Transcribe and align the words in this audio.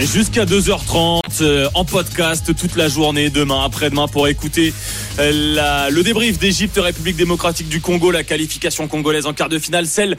Jusqu'à 0.00 0.46
2h30 0.46 1.20
euh, 1.42 1.68
en 1.74 1.84
podcast 1.84 2.56
toute 2.56 2.76
la 2.76 2.88
journée, 2.88 3.28
demain, 3.28 3.62
après-demain 3.64 4.08
pour 4.08 4.26
écouter 4.26 4.72
euh, 5.18 5.54
la, 5.54 5.90
le 5.90 6.02
débrief 6.02 6.38
d'Égypte, 6.38 6.78
République 6.82 7.16
démocratique 7.16 7.68
du 7.68 7.80
Congo, 7.80 8.10
la 8.10 8.24
qualification 8.24 8.88
congolaise 8.88 9.26
en 9.26 9.34
quart 9.34 9.50
de 9.50 9.58
finale, 9.58 9.86
celle 9.86 10.16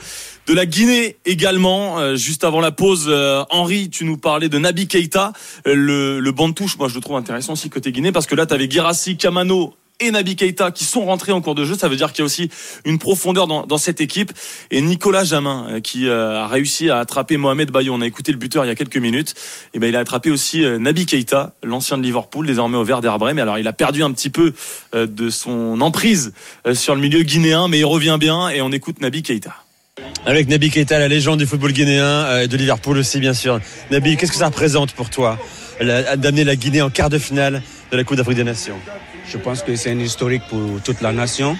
de 0.48 0.54
la 0.54 0.68
Guinée 0.68 1.18
également. 1.26 2.00
Euh, 2.00 2.16
juste 2.16 2.44
avant 2.44 2.62
la 2.62 2.72
pause, 2.72 3.12
Henri, 3.50 3.90
tu 3.90 4.05
nous 4.05 4.18
parlais 4.18 4.48
de 4.48 4.59
Nabi 4.59 4.88
Keita, 4.88 5.34
le, 5.66 6.20
le 6.20 6.32
banc 6.32 6.49
de 6.49 6.54
touche. 6.54 6.77
Moi, 6.77 6.88
je 6.88 6.96
le 6.96 7.02
trouve 7.02 7.18
intéressant 7.18 7.54
aussi 7.54 7.70
côté 7.70 7.91
Guinée 7.91 8.12
parce 8.12 8.27
que 8.27 8.35
là, 8.35 8.46
tu 8.46 8.54
avais 8.54 8.70
Girassi, 8.70 9.18
Kamano 9.18 9.74
et 10.07 10.12
Nabi 10.12 10.35
Keita 10.35 10.71
qui 10.71 10.84
sont 10.84 11.05
rentrés 11.05 11.31
en 11.31 11.41
cours 11.41 11.55
de 11.55 11.66
jeu. 11.66 11.75
Ça 11.75 11.88
veut 11.88 11.95
dire 11.95 12.12
qu'il 12.12 12.20
y 12.20 12.21
a 12.21 12.25
aussi 12.25 12.49
une 12.85 12.99
profondeur 12.99 13.48
dans, 13.48 13.77
cette 13.77 14.02
équipe. 14.02 14.31
Et 14.71 14.81
Nicolas 14.81 15.23
Jamin 15.23 15.67
euh, 15.70 15.79
qui 15.79 16.07
euh, 16.07 16.43
a 16.43 16.48
réussi 16.48 16.89
à 16.89 16.99
attraper 16.99 17.38
Mohamed 17.38 17.71
Bayo. 17.71 17.93
On 17.93 18.02
a 18.02 18.07
écouté 18.07 18.31
le 18.31 18.38
buteur 18.38 18.66
il 18.66 18.67
y 18.67 18.71
a 18.71 18.76
quelques 18.76 18.98
minutes. 18.98 19.34
Et 19.73 19.79
ben 19.79 19.88
il 19.88 19.95
a 19.95 19.99
attrapé 19.99 20.29
aussi 20.29 20.63
euh, 20.63 20.77
Nabi 20.77 21.05
Keita, 21.05 21.53
l'ancien 21.63 21.98
de 21.98 22.03
Liverpool, 22.03 22.45
désormais 22.45 22.77
au 22.77 22.85
Werder 22.85 23.13
Bremen. 23.17 23.39
Alors 23.39 23.57
il 23.57 23.67
a 23.67 23.73
perdu 23.73 24.03
un 24.03 24.12
petit 24.12 24.29
peu 24.29 24.53
de 24.93 25.29
son 25.29 25.81
emprise 25.81 26.34
sur 26.73 26.95
le 26.95 27.01
milieu 27.01 27.23
guinéen, 27.23 27.67
mais 27.67 27.79
il 27.79 27.85
revient 27.85 28.17
bien. 28.20 28.49
Et 28.49 28.62
on 28.62 28.71
écoute 28.71 29.01
Nabi 29.01 29.23
Keita. 29.23 29.55
Avec 30.26 30.48
Nabi 30.48 30.70
Keita, 30.70 30.99
la 30.99 31.07
légende 31.07 31.40
du 31.40 31.45
football 31.45 31.71
guinéen 31.71 32.41
et 32.41 32.48
de 32.48 32.57
Liverpool 32.57 32.98
aussi 32.98 33.20
bien 33.20 33.34
sûr. 33.34 33.59
Nabi, 33.91 34.17
qu'est-ce 34.17 34.31
que 34.31 34.38
ça 34.38 34.48
représente 34.48 34.93
pour 34.93 35.09
toi 35.09 35.38
d'amener 35.79 36.43
la 36.43 36.55
Guinée 36.55 36.81
en 36.81 36.90
quart 36.90 37.09
de 37.09 37.17
finale 37.17 37.62
de 37.91 37.98
la 37.98 38.04
Coupe 38.04 38.17
d'Afrique 38.17 38.38
des 38.38 38.43
Nations? 38.43 38.77
Je 39.26 39.38
pense 39.38 39.63
que 39.63 39.76
c'est 39.76 39.91
un 39.91 39.99
historique 39.99 40.43
pour 40.49 40.82
toute 40.84 41.02
la 41.02 41.12
nation 41.12 41.57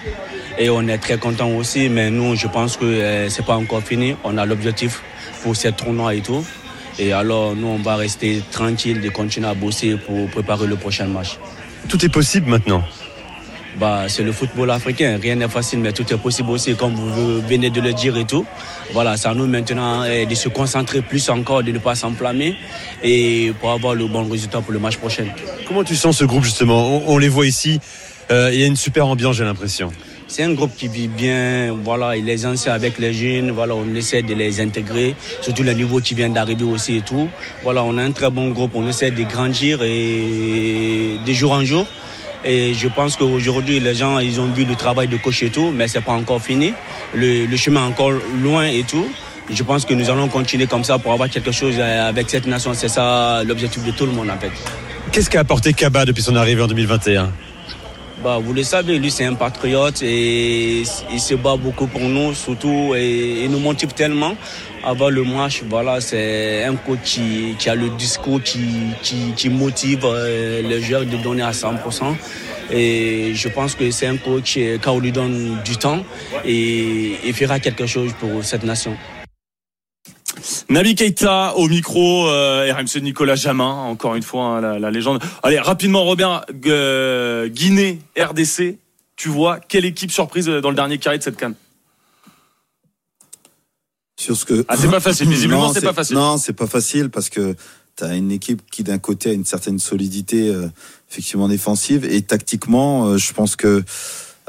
et 0.58 0.69
on 0.69 0.88
est 0.88 0.97
très 0.97 1.17
content 1.17 1.50
aussi. 1.52 1.89
Mais 1.89 2.09
nous, 2.09 2.36
je 2.36 2.47
pense 2.47 2.78
que 2.78 2.86
euh, 2.86 3.30
c'est 3.30 3.45
pas 3.45 3.56
encore 3.56 3.81
fini. 3.81 4.16
On 4.23 4.38
a 4.38 4.45
l'objectif 4.45 5.02
pour 5.42 5.56
cette 5.56 5.78
tournoi 5.78 6.16
et 6.16 6.22
tout. 6.22 6.45
Et 7.00 7.11
alors, 7.11 7.56
nous, 7.56 7.67
on 7.67 7.80
va 7.80 7.95
rester 7.95 8.44
tranquille 8.52 9.03
et 9.03 9.09
continuer 9.09 9.47
à 9.47 9.53
bosser 9.53 9.95
pour 9.95 10.30
préparer 10.30 10.67
le 10.67 10.75
prochain 10.75 11.08
match. 11.08 11.39
Tout 11.89 12.03
est 12.06 12.09
possible 12.09 12.50
maintenant 12.50 12.84
bah, 13.79 14.05
c'est 14.07 14.23
le 14.23 14.31
football 14.31 14.71
africain. 14.71 15.17
Rien 15.21 15.35
n'est 15.35 15.47
facile, 15.47 15.79
mais 15.79 15.91
tout 15.91 16.11
est 16.13 16.17
possible 16.17 16.52
aussi, 16.52 16.75
comme 16.75 16.93
vous 16.93 17.41
venez 17.41 17.69
de 17.69 17.81
le 17.81 17.93
dire 17.93 18.17
et 18.17 18.25
tout. 18.25 18.45
Voilà, 18.93 19.17
c'est 19.17 19.27
à 19.27 19.33
nous 19.33 19.47
maintenant 19.47 20.03
eh, 20.03 20.25
de 20.25 20.35
se 20.35 20.49
concentrer 20.49 21.02
plus 21.02 21.29
encore, 21.29 21.63
de 21.63 21.71
ne 21.71 21.79
pas 21.79 21.95
s'enflammer 21.95 22.55
et 23.03 23.51
pour 23.59 23.71
avoir 23.71 23.95
le 23.95 24.07
bon 24.07 24.29
résultat 24.29 24.61
pour 24.61 24.73
le 24.73 24.79
match 24.79 24.97
prochain. 24.97 25.25
Comment 25.67 25.83
tu 25.83 25.95
sens 25.95 26.17
ce 26.17 26.25
groupe 26.25 26.44
justement? 26.44 27.01
On, 27.07 27.17
les 27.17 27.29
voit 27.29 27.47
ici. 27.47 27.79
Euh, 28.31 28.51
il 28.53 28.59
y 28.59 28.63
a 28.63 28.67
une 28.67 28.75
super 28.75 29.07
ambiance, 29.07 29.38
j'ai 29.38 29.44
l'impression. 29.44 29.91
C'est 30.27 30.44
un 30.44 30.53
groupe 30.53 30.71
qui 30.75 30.88
vit 30.88 31.09
bien, 31.09 31.75
voilà, 31.83 32.16
les 32.16 32.45
anciens 32.45 32.73
avec 32.73 32.97
les 32.97 33.13
jeunes, 33.13 33.51
voilà, 33.51 33.75
on 33.75 33.94
essaie 33.94 34.23
de 34.23 34.33
les 34.33 34.61
intégrer, 34.61 35.16
surtout 35.41 35.61
les 35.63 35.75
nouveaux 35.75 35.99
qui 35.99 36.16
viennent 36.16 36.33
d'arriver 36.33 36.63
aussi 36.63 36.97
et 36.97 37.01
tout. 37.01 37.27
Voilà, 37.61 37.83
on 37.83 37.97
a 37.97 38.03
un 38.03 38.11
très 38.11 38.31
bon 38.31 38.49
groupe, 38.49 38.71
on 38.73 38.88
essaie 38.88 39.11
de 39.11 39.23
grandir 39.23 39.83
et 39.83 41.17
de 41.23 41.33
jour 41.33 41.51
en 41.51 41.63
jour. 41.63 41.85
Et 42.45 42.73
je 42.73 42.88
pense 42.88 43.16
qu'aujourd'hui, 43.16 43.80
les 43.80 43.95
gens, 43.95 44.19
ils 44.19 44.39
ont 44.41 44.47
vu 44.52 44.66
le 44.66 44.75
travail 44.75 45.08
de 45.08 45.17
coach 45.17 45.44
et 45.44 45.49
tout, 45.49 45.72
mais 45.72 45.88
c'est 45.88 46.02
pas 46.02 46.11
encore 46.11 46.41
fini. 46.41 46.73
Le, 47.13 47.55
chemin 47.55 47.81
est 47.81 47.89
encore 47.89 48.11
loin 48.41 48.66
et 48.66 48.83
tout. 48.83 49.08
Je 49.50 49.63
pense 49.63 49.85
que 49.85 49.94
nous 49.94 50.09
allons 50.09 50.27
continuer 50.27 50.67
comme 50.67 50.83
ça 50.83 50.97
pour 50.97 51.13
avoir 51.13 51.30
quelque 51.30 51.52
chose 51.52 51.80
avec 51.80 52.30
cette 52.30 52.47
nation. 52.47 52.73
C'est 52.73 52.88
ça 52.88 53.44
l'objectif 53.44 53.83
de 53.83 53.91
tout 53.91 54.05
le 54.05 54.11
monde 54.11 54.30
en 54.30 54.38
fait. 54.38 54.52
Qu'est-ce 55.11 55.30
qu'a 55.30 55.41
apporté 55.41 55.73
Kaba 55.73 56.05
depuis 56.05 56.23
son 56.23 56.35
arrivée 56.35 56.61
en 56.61 56.67
2021 56.67 57.31
bah, 58.23 58.39
vous 58.41 58.53
le 58.53 58.63
savez, 58.63 59.00
lui 59.00 59.11
c'est 59.11 59.25
un 59.25 59.33
patriote 59.33 60.02
et 60.02 60.84
il 61.12 61.19
se 61.19 61.35
bat 61.35 61.57
beaucoup 61.57 61.88
pour 61.88 62.00
nous, 62.00 62.34
surtout 62.34 62.94
et 62.95 63.44
il 63.44 63.51
nous 63.51 63.59
motive 63.59 63.91
tellement. 63.91 64.38
Avant 64.85 65.09
le 65.09 65.23
match, 65.23 65.63
voilà, 65.69 66.01
c'est 66.01 66.66
un 66.66 66.75
coach 66.75 67.17
qui, 67.57 67.69
a 67.69 67.75
le 67.75 67.89
discours 67.91 68.41
qui, 68.44 68.59
qui, 69.01 69.49
motive 69.49 70.01
euh, 70.03 70.61
les 70.61 70.81
joueurs 70.81 71.05
de 71.05 71.16
donner 71.16 71.41
à 71.41 71.51
100%. 71.51 72.13
Et 72.69 73.31
je 73.33 73.47
pense 73.47 73.75
que 73.75 73.89
c'est 73.91 74.07
un 74.07 74.17
coach, 74.17 74.55
euh, 74.57 74.77
quand 74.81 74.91
on 74.91 74.99
lui 74.99 75.13
donne 75.13 75.57
du 75.63 75.77
temps, 75.77 76.03
et 76.44 77.16
il 77.25 77.33
fera 77.33 77.61
quelque 77.61 77.85
chose 77.85 78.11
pour 78.19 78.44
cette 78.44 78.63
nation. 78.63 78.97
Nabi 80.67 80.95
Keita 80.95 81.55
au 81.55 81.69
micro, 81.69 82.27
euh, 82.27 82.73
RMC 82.73 83.01
Nicolas 83.01 83.35
Jamin, 83.35 83.71
encore 83.71 84.15
une 84.15 84.23
fois, 84.23 84.57
hein, 84.57 84.79
la, 84.79 84.91
légende. 84.91 85.23
Allez, 85.44 85.59
rapidement, 85.59 86.03
Robin, 86.03 86.41
Guinée, 86.51 88.00
RDC, 88.19 88.79
tu 89.15 89.29
vois, 89.29 89.59
quelle 89.59 89.85
équipe 89.85 90.11
surprise 90.11 90.47
dans 90.47 90.69
le 90.69 90.75
dernier 90.75 90.97
carré 90.97 91.19
de 91.19 91.23
cette 91.23 91.38
canne? 91.38 91.55
Sur 94.23 94.38
ce 94.38 94.45
que. 94.45 94.66
Ah, 94.67 94.75
c'est 94.78 94.89
pas 94.89 95.00
facile. 95.09 95.29
Visiblement, 95.29 95.73
c'est 95.73 95.81
pas 95.81 95.94
facile. 95.94 96.16
Non, 96.16 96.38
c'est 96.38 96.53
pas 96.53 96.67
facile 96.67 97.09
parce 97.09 97.29
que 97.29 97.56
tu 97.95 98.03
as 98.03 98.16
une 98.16 98.31
équipe 98.31 98.61
qui 98.72 98.84
d'un 98.84 98.97
côté 98.97 99.29
a 99.29 99.34
une 99.34 99.45
certaine 99.45 99.79
solidité 99.79 100.50
euh, 100.50 100.67
effectivement 101.11 101.47
défensive 101.47 102.06
et 102.06 102.22
tactiquement, 102.22 103.06
euh, 103.06 103.17
je 103.17 103.33
pense 103.33 103.56
que 103.56 103.83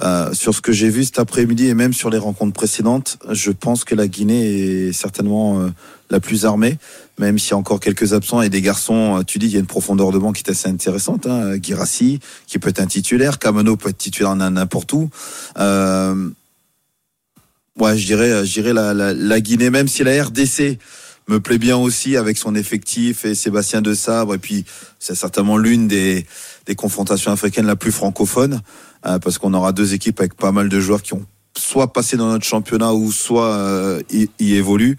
euh, 0.03 0.33
sur 0.33 0.55
ce 0.55 0.61
que 0.61 0.73
j'ai 0.73 0.89
vu 0.89 1.05
cet 1.05 1.19
après-midi 1.19 1.69
et 1.69 1.75
même 1.75 1.93
sur 1.93 2.11
les 2.11 2.19
rencontres 2.19 2.53
précédentes, 2.53 3.19
je 3.31 3.51
pense 3.53 3.85
que 3.85 3.95
la 3.95 4.09
Guinée 4.09 4.89
est 4.89 4.93
certainement 4.93 5.71
la 6.11 6.19
plus 6.19 6.47
armée, 6.47 6.79
même 7.19 7.39
s'il 7.39 7.53
y 7.53 7.55
a 7.55 7.59
encore 7.59 7.79
quelques 7.79 8.13
absents 8.13 8.43
et 8.43 8.49
des 8.49 8.61
garçons. 8.61 9.23
Tu 9.25 9.39
dis 9.39 9.47
il 9.47 9.53
y 9.53 9.57
a 9.57 9.61
une 9.61 9.67
profondeur 9.67 10.11
de 10.11 10.19
banc 10.19 10.33
qui 10.33 10.43
est 10.43 10.51
assez 10.51 10.69
intéressante. 10.69 11.29
Hein. 11.29 11.59
Girassi 11.63 12.19
qui 12.49 12.59
peut 12.59 12.71
être 12.71 12.81
un 12.81 12.87
titulaire, 12.87 13.39
Kamano 13.39 13.77
peut 13.77 13.91
être 13.91 13.99
titulaire 13.99 14.35
n'importe 14.35 14.93
où. 14.95 15.11
Euh, 17.77 17.83
Ouais, 17.83 17.99
je 17.99 18.07
dirais, 18.07 18.47
je 18.47 18.53
dirais 18.53 18.73
la, 18.73 18.95
la, 18.95 19.13
la, 19.13 19.41
Guinée, 19.41 19.71
même 19.71 19.89
si 19.89 20.05
la 20.05 20.23
RDC 20.23 20.79
me 21.29 21.41
plaît 21.41 21.59
bien 21.59 21.77
aussi 21.77 22.17
avec 22.17 22.37
son 22.37 22.55
effectif 22.55 23.25
et 23.25 23.35
Sébastien 23.35 23.83
de 23.83 23.95
Sabre. 23.95 24.35
Et 24.35 24.39
puis, 24.39 24.65
c'est 24.99 25.15
certainement 25.15 25.57
l'une 25.57 25.89
des, 25.89 26.27
des 26.67 26.75
confrontations 26.75 27.33
africaines 27.33 27.67
la 27.67 27.77
plus 27.77 27.93
francophone, 27.93 28.61
euh, 29.07 29.19
parce 29.19 29.39
qu'on 29.39 29.55
aura 29.55 29.73
deux 29.73 29.95
équipes 29.95 30.21
avec 30.21 30.35
pas 30.35 30.53
mal 30.53 30.69
de 30.69 30.81
joueurs 30.81 31.03
qui 31.03 31.15
ont 31.15 31.27
soit 31.57 31.93
passé 31.93 32.17
dans 32.17 32.29
notre 32.29 32.45
championnat 32.45 32.93
ou 32.93 33.13
soit 33.13 33.55
euh, 33.55 34.03
y, 34.11 34.29
y 34.39 34.55
évoluent. 34.55 34.97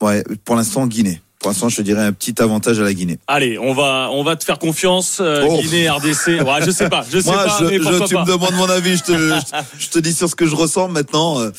Ouais, 0.00 0.24
pour 0.44 0.56
l'instant, 0.56 0.86
Guinée. 0.86 1.20
Pour 1.44 1.50
l'instant, 1.50 1.68
je 1.68 1.76
te 1.76 1.82
dirais 1.82 2.00
un 2.00 2.12
petit 2.14 2.40
avantage 2.40 2.80
à 2.80 2.84
la 2.84 2.94
Guinée. 2.94 3.18
Allez, 3.26 3.58
on 3.58 3.74
va, 3.74 4.08
on 4.10 4.24
va 4.24 4.34
te 4.34 4.46
faire 4.46 4.58
confiance. 4.58 5.18
Euh, 5.20 5.46
oh. 5.46 5.60
Guinée, 5.60 5.90
RDC. 5.90 6.40
Ouais, 6.40 6.64
je 6.64 6.70
sais 6.70 6.88
pas, 6.88 7.04
je 7.12 7.20
sais 7.20 7.30
Moi, 7.30 7.44
pas. 7.44 7.58
Je, 7.60 7.64
mais 7.66 7.76
je, 7.76 8.04
tu 8.06 8.16
me 8.16 8.24
demandes 8.24 8.54
mon 8.54 8.70
avis, 8.70 8.96
je 8.96 9.02
te, 9.02 9.12
je, 9.78 9.88
te 9.90 9.98
dis 9.98 10.14
sur 10.14 10.26
ce 10.26 10.34
que 10.34 10.46
je 10.46 10.54
ressens 10.54 10.88
maintenant. 10.88 11.40
Euh, 11.40 11.50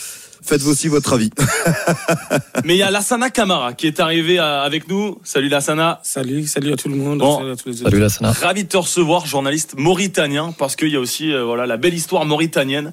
faites 0.41 0.63
aussi 0.63 0.87
votre 0.87 1.13
avis. 1.13 1.29
mais 2.63 2.73
il 2.73 2.79
y 2.79 2.81
a 2.81 2.89
Lassana 2.89 3.29
Kamara 3.29 3.73
qui 3.73 3.85
est 3.85 3.99
arrivé 3.99 4.39
euh, 4.39 4.63
avec 4.63 4.89
nous. 4.89 5.19
Salut 5.23 5.49
Lassana. 5.49 5.99
Salut, 6.01 6.47
salut 6.47 6.73
à 6.73 6.77
tout 6.77 6.89
le 6.89 6.95
monde. 6.95 7.21
salut, 7.21 7.51
à 7.51 7.55
tous 7.55 7.69
les 7.69 7.75
salut 7.75 7.99
Lassana. 7.99 8.31
Ravi 8.31 8.63
de 8.63 8.69
te 8.69 8.77
recevoir, 8.77 9.27
journaliste 9.27 9.75
mauritanien, 9.77 10.51
parce 10.57 10.75
qu'il 10.75 10.89
y 10.89 10.95
a 10.95 10.99
aussi 10.99 11.31
voilà 11.31 11.67
la 11.67 11.77
belle 11.77 11.93
histoire 11.93 12.25
mauritanienne, 12.25 12.91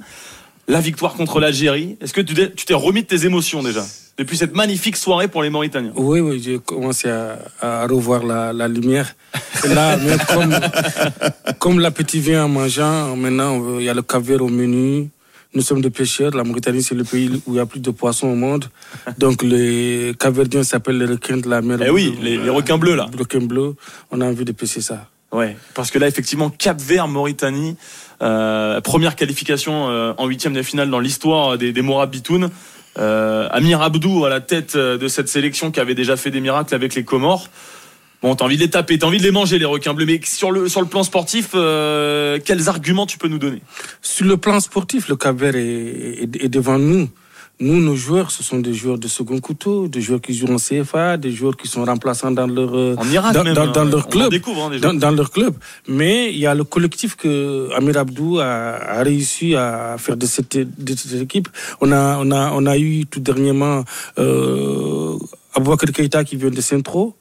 la 0.69 0.83
victoire 0.83 1.15
contre 1.15 1.41
l'Algérie. 1.41 1.97
Est-ce 2.03 2.13
que 2.13 2.21
tu 2.21 2.67
t'es 2.67 2.75
remis 2.75 3.01
de 3.01 3.07
tes 3.07 3.25
émotions 3.25 3.63
déjà? 3.63 3.83
Depuis 4.19 4.37
cette 4.37 4.55
magnifique 4.55 4.97
soirée 4.97 5.29
pour 5.29 5.43
les 5.43 5.51
Mauritaniens. 5.51 5.93
Oui, 5.97 6.21
oui, 6.21 6.41
j'ai 6.43 6.59
commencé 6.59 7.09
à, 7.09 7.87
revoir 7.87 8.25
la, 8.25 8.69
lumière. 8.69 9.15
là, 9.69 9.99
comme, 10.33 10.55
comme 11.59 11.81
l'appétit 11.81 12.21
vient 12.21 12.45
en 12.45 12.49
mangeant, 12.49 13.17
maintenant, 13.17 13.79
il 13.79 13.85
y 13.85 13.89
a 13.89 13.95
le 13.95 14.03
caviar 14.03 14.43
au 14.43 14.49
menu. 14.49 15.09
Nous 15.55 15.61
sommes 15.61 15.83
des 15.83 15.91
pêcheurs. 15.91 16.35
La 16.35 16.45
Mauritanie, 16.45 16.83
c'est 16.83 16.95
le 16.95 17.05
pays 17.05 17.43
où 17.47 17.55
il 17.55 17.57
y 17.57 17.61
a 17.61 17.67
plus 17.67 17.81
de 17.81 17.91
poissons 17.91 18.29
au 18.29 18.35
monde. 18.35 18.67
Donc, 19.19 19.43
les 19.43 20.15
caverdiens 20.19 20.63
s'appellent 20.63 20.99
les 20.99 21.07
requins 21.07 21.37
de 21.37 21.49
la 21.49 21.61
mer. 21.61 21.79
Eh 21.85 21.91
oui, 21.91 22.17
les, 22.23 22.39
requins 22.49 22.79
bleus, 22.79 22.95
là. 22.95 23.09
Les 23.13 23.19
requins 23.19 23.45
bleus. 23.45 23.75
On 24.11 24.21
a 24.23 24.25
envie 24.25 24.47
de 24.47 24.53
pêcher 24.53 24.81
ça. 24.81 25.09
Ouais, 25.31 25.57
parce 25.75 25.91
que 25.91 25.99
là, 25.99 26.09
effectivement, 26.09 26.51
Cap 26.51 26.81
Vert, 26.81 27.09
Mauritanie, 27.09 27.77
euh, 28.23 28.81
première 28.83 29.17
qualification 29.17 29.89
euh, 29.89 30.13
en 30.19 30.27
huitième 30.27 30.53
de 30.53 30.63
finale 30.63 30.91
dans 30.91 31.01
l'histoire 31.01 31.57
des, 31.57 31.73
des 31.73 31.83
Morabitoun. 31.83 32.51
Euh, 32.99 33.49
Amir 33.51 33.81
Abdou 33.81 34.25
à 34.25 34.29
la 34.29 34.41
tête 34.41 34.77
euh, 34.77 34.99
de 34.99 35.09
cette 35.09 35.29
sélection 35.29 35.71
qui 35.71 35.81
avait 35.81 35.95
déjà 35.95 36.17
fait 36.17 36.31
des 36.31 36.41
miracles 36.41 36.75
avec 36.75 36.95
les 36.95 37.05
Comores. 37.05 37.49
Bon, 38.23 38.37
t'as 38.37 38.45
envie 38.45 38.57
de 38.57 38.63
les 38.63 38.71
taper, 38.71 38.99
t'as 38.99 39.07
envie 39.07 39.19
de 39.19 39.23
les 39.23 39.31
manger, 39.31 39.59
les 39.59 39.65
requins 39.65 39.95
bleus. 39.95 40.07
Mais 40.07 40.21
sur 40.25 40.53
le, 40.53 40.69
sur 40.69 40.81
le 40.81 40.87
plan 40.87 41.03
sportif, 41.03 41.51
euh, 41.55 42.39
quels 42.45 42.69
arguments 42.69 43.07
tu 43.07 43.19
peux 43.19 43.29
nous 43.29 43.39
donner? 43.39 43.63
Sur 44.01 44.27
le 44.27 44.37
plan 44.37 44.61
sportif, 44.61 45.09
le 45.09 45.17
Cap 45.17 45.43
est, 45.43 46.23
est 46.23 46.49
devant 46.49 46.79
nous. 46.79 47.09
Nous, 47.61 47.81
nos 47.81 47.95
joueurs, 47.95 48.31
ce 48.31 48.43
sont 48.43 48.59
des 48.59 48.75
joueurs 48.75 48.99
de 48.99 49.07
second 49.07 49.39
couteau, 49.39 49.87
des 49.87 50.01
joueurs 50.01 50.21
qui 50.21 50.35
jouent 50.35 50.53
en 50.53 50.57
CFA, 50.57 51.17
des 51.17 51.31
joueurs 51.31 51.57
qui 51.57 51.69
sont 51.69 51.85
remplaçants 51.85 52.33
dans 52.33 52.47
leur 52.47 52.77
euh, 52.77 52.97
dans, 52.97 53.85
leur 53.85 54.09
club, 54.09 54.33
hein, 54.83 54.95
dans, 54.95 55.11
leur 55.13 55.31
club. 55.31 55.55
Mais 55.87 56.33
il 56.33 56.39
y 56.39 56.47
a 56.47 56.55
le 56.55 56.65
collectif 56.65 57.15
que 57.15 57.69
Amir 57.75 57.99
Abdou 57.99 58.41
a, 58.41 59.03
réussi 59.03 59.55
à 59.55 59.97
faire 59.99 60.17
de 60.17 60.27
cette, 60.27 60.57
de 60.57 60.97
cette 60.97 61.23
équipe. 61.23 61.49
On 61.81 61.93
a 61.93 62.19
on 62.19 62.31
a 62.33 62.51
on 62.53 62.67
a 62.67 62.77
eu 62.79 63.07
tout 63.07 63.21
dernièrement. 63.21 63.85
Euh, 64.19 65.17
Aboubacar 65.55 65.93
Keita 65.93 66.25
qui 66.25 66.37
vient 66.37 66.51
de 66.51 66.61
Centro. 66.61 67.15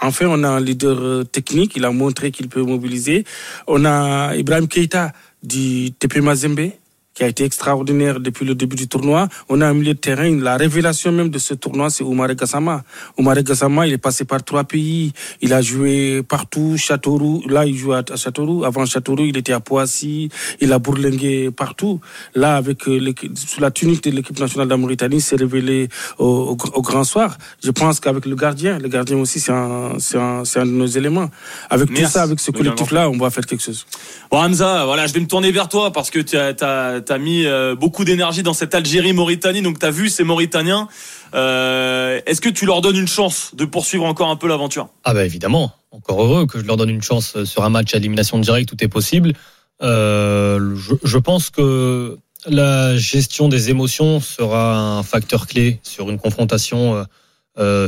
Enfin, 0.00 0.26
on 0.28 0.44
a 0.44 0.48
un 0.48 0.60
leader 0.60 0.98
euh, 1.00 1.24
technique, 1.24 1.72
il 1.74 1.84
a 1.84 1.90
montré 1.90 2.30
qu'il 2.30 2.48
peut 2.48 2.62
mobiliser. 2.62 3.24
On 3.66 3.84
a 3.84 4.36
Ibrahim 4.36 4.68
Keita 4.68 5.12
du 5.42 5.90
TP 5.92 6.20
Mazembe, 6.20 6.70
qui 7.18 7.24
a 7.24 7.26
été 7.26 7.44
extraordinaire 7.44 8.20
depuis 8.20 8.44
le 8.44 8.54
début 8.54 8.76
du 8.76 8.86
tournoi. 8.86 9.26
On 9.48 9.60
a 9.60 9.66
un 9.66 9.74
milieu 9.74 9.94
de 9.94 9.98
terrain, 9.98 10.30
la 10.40 10.56
révélation 10.56 11.10
même 11.10 11.30
de 11.30 11.40
ce 11.40 11.52
tournoi, 11.52 11.90
c'est 11.90 12.04
Oumare 12.04 12.32
Gassama. 12.36 12.84
Oumare 13.18 13.42
Gassama, 13.42 13.88
il 13.88 13.92
est 13.94 13.98
passé 13.98 14.24
par 14.24 14.40
trois 14.44 14.62
pays, 14.62 15.12
il 15.40 15.52
a 15.52 15.60
joué 15.60 16.22
partout, 16.22 16.76
Châteauroux, 16.76 17.42
là 17.48 17.66
il 17.66 17.76
joue 17.76 17.92
à 17.92 18.04
Châteauroux, 18.14 18.62
avant 18.64 18.86
Châteauroux, 18.86 19.24
il 19.24 19.36
était 19.36 19.52
à 19.52 19.58
Poissy, 19.58 20.28
il 20.60 20.72
a 20.72 20.78
bourlingué 20.78 21.50
partout. 21.50 22.00
Là, 22.36 22.54
avec 22.54 22.86
euh, 22.86 23.12
sous 23.34 23.60
la 23.60 23.72
tunique 23.72 24.04
de 24.04 24.10
l'équipe 24.10 24.38
nationale 24.38 24.68
de 24.68 24.72
la 24.74 24.76
Mauritanie, 24.76 25.20
s'est 25.20 25.34
révélé 25.34 25.88
au, 26.18 26.56
au, 26.74 26.82
grand 26.82 27.02
soir. 27.02 27.36
Je 27.64 27.72
pense 27.72 27.98
qu'avec 27.98 28.26
le 28.26 28.36
gardien, 28.36 28.78
le 28.78 28.88
gardien 28.88 29.16
aussi, 29.16 29.40
c'est 29.40 29.50
un, 29.50 29.94
c'est 29.98 30.18
un, 30.18 30.44
un, 30.54 30.66
de 30.66 30.70
nos 30.70 30.86
éléments. 30.86 31.30
Avec 31.68 31.92
tout 31.92 32.06
ça, 32.06 32.22
avec 32.22 32.38
ce 32.38 32.52
collectif-là, 32.52 33.10
on 33.10 33.18
va 33.18 33.30
faire 33.30 33.44
quelque 33.44 33.64
chose. 33.64 33.86
Bon, 34.30 34.38
Hamza, 34.38 34.84
voilà, 34.84 35.08
je 35.08 35.14
vais 35.14 35.20
me 35.20 35.26
tourner 35.26 35.50
vers 35.50 35.68
toi 35.68 35.92
parce 35.92 36.10
que 36.10 36.20
tu 36.20 36.36
as 36.36 36.54
tu 36.54 36.64
as 36.64 37.07
mis 37.16 37.46
euh, 37.46 37.74
beaucoup 37.74 38.04
d'énergie 38.04 38.42
dans 38.42 38.52
cette 38.52 38.74
Algérie-Mauritanie, 38.74 39.62
donc 39.62 39.78
tu 39.78 39.86
as 39.86 39.90
vu 39.90 40.10
ces 40.10 40.24
Mauritaniens. 40.24 40.88
Euh, 41.34 42.20
est-ce 42.26 42.42
que 42.42 42.50
tu 42.50 42.66
leur 42.66 42.82
donnes 42.82 42.98
une 42.98 43.08
chance 43.08 43.52
de 43.54 43.64
poursuivre 43.64 44.04
encore 44.04 44.28
un 44.28 44.36
peu 44.36 44.48
l'aventure? 44.48 44.90
Ah 45.04 45.14
bah 45.14 45.24
évidemment, 45.24 45.72
encore 45.90 46.22
heureux 46.22 46.46
que 46.46 46.58
je 46.58 46.64
leur 46.64 46.76
donne 46.76 46.90
une 46.90 47.02
chance 47.02 47.36
euh, 47.36 47.46
sur 47.46 47.64
un 47.64 47.70
match 47.70 47.94
à 47.94 47.96
élimination 47.96 48.38
directe, 48.38 48.68
tout 48.68 48.84
est 48.84 48.88
possible. 48.88 49.32
je, 49.80 51.18
pense 51.18 51.48
que 51.48 52.18
la 52.46 52.96
gestion 52.98 53.48
des 53.48 53.70
émotions 53.70 54.20
sera 54.20 54.98
un 54.98 55.02
facteur 55.02 55.46
clé 55.46 55.80
sur 55.82 56.10
une 56.10 56.18
confrontation 56.18 57.06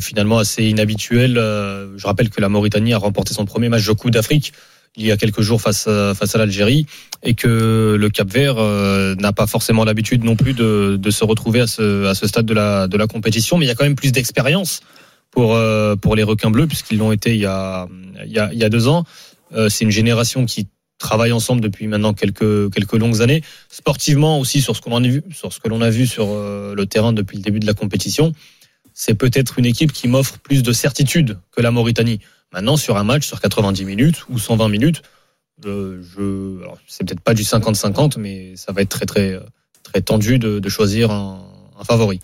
finalement 0.01 0.39
assez 0.39 0.65
inhabituelle. 0.65 1.35
je 1.35 2.07
rappelle 2.07 2.31
que 2.31 2.41
la 2.41 2.49
Mauritanie 2.49 2.93
a 2.93 2.99
remporté 2.99 3.35
son 3.35 3.45
premier 3.45 3.69
match 3.69 3.87
de 3.87 3.93
Coupe 3.93 4.11
d'Afrique 4.11 4.53
il 4.97 5.07
y 5.07 5.13
a 5.13 5.17
quelques 5.17 5.41
jours 5.41 5.61
face 5.61 5.87
à, 5.87 6.39
l'Algérie 6.39 6.87
et 7.23 7.35
que 7.35 7.97
le 7.99 8.11
Cap 8.11 8.29
Vert 8.29 8.57
euh, 8.59 9.15
n'a 9.17 9.33
pas 9.33 9.47
forcément 9.47 9.85
l'habitude 9.85 10.25
non 10.25 10.37
plus 10.37 10.55
de, 10.55 11.11
se 11.11 11.25
retrouver 11.25 11.61
à 11.61 11.67
ce, 11.67 12.27
stade 12.27 12.47
de 12.47 12.55
la, 12.55 13.07
compétition, 13.07 13.59
mais 13.59 13.67
il 13.67 13.69
y 13.69 13.71
a 13.71 13.75
quand 13.75 13.85
même 13.85 13.95
plus 13.95 14.13
d'expérience 14.13 14.81
pour, 15.31 15.55
euh, 15.55 15.95
les 16.17 16.23
requins 16.23 16.51
bleus 16.51 16.67
puisqu'ils 16.67 16.99
l'ont 16.99 17.13
été 17.13 17.35
il 17.35 17.41
y 17.41 17.47
a, 17.47 18.69
deux 18.69 18.89
ans. 18.89 19.05
Euh, 19.53 19.69
c'est 19.69 19.85
une 19.85 19.91
génération 19.91 20.45
qui 20.45 20.69
travaille 20.99 21.33
ensemble 21.33 21.61
depuis 21.61 21.87
maintenant 21.87 22.13
quelques, 22.13 22.93
longues 22.93 23.23
années. 23.23 23.43
Sportivement 23.71 24.39
aussi, 24.39 24.61
sur 24.61 24.77
ce, 24.77 24.83
sur 25.33 25.53
ce 25.53 25.61
que 25.61 25.69
l'on 25.69 25.81
a 25.81 25.91
vu 25.91 26.07
sur 26.07 26.27
le 26.35 26.85
terrain 26.87 27.13
depuis 27.13 27.39
le 27.39 27.43
début 27.43 27.61
de 27.61 27.67
la 27.67 27.75
compétition, 27.75 28.35
c'est 28.93 29.15
peut-être 29.15 29.59
une 29.59 29.65
équipe 29.65 29.93
qui 29.93 30.09
m'offre 30.09 30.39
plus 30.41 30.63
de 30.63 30.73
certitude 30.73 31.39
que 31.53 31.63
la 31.63 31.71
Mauritanie. 31.71 32.21
Maintenant, 32.53 32.77
sur 32.77 32.97
un 32.97 33.05
match, 33.05 33.27
sur 33.27 33.41
90 33.41 33.85
minutes 33.85 34.25
ou 34.29 34.39
120 34.39 34.69
minutes, 34.69 35.03
euh, 35.67 36.03
je, 36.03 36.65
c'est 36.87 37.05
peut-être 37.07 37.21
pas 37.21 37.35
du 37.35 37.43
50-50, 37.43 38.19
mais 38.19 38.57
ça 38.57 38.73
va 38.73 38.83
être 38.83 38.89
très 38.89 39.07
très 39.07 39.39
très 39.83 40.01
tendu 40.01 40.39
de, 40.39 40.59
de 40.59 40.69
choisir 40.69 41.11
un, 41.11 41.45
un, 41.79 41.85
favori. 41.85 42.21